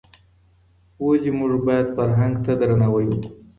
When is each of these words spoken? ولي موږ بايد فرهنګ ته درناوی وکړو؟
ولي 1.05 1.31
موږ 1.37 1.51
بايد 1.65 1.87
فرهنګ 1.95 2.35
ته 2.45 2.51
درناوی 2.59 3.05
وکړو؟ 3.09 3.29